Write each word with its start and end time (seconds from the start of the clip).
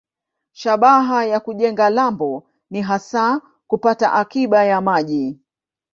Shabaha 0.51 1.25
ya 1.25 1.39
kujenga 1.39 1.89
lambo 1.89 2.47
ni 2.69 2.81
hasa 2.81 3.41
kupata 3.67 4.13
akiba 4.13 4.63
ya 4.63 4.81
maji. 4.81 5.39